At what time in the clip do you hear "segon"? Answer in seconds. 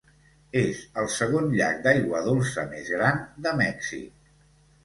1.15-1.51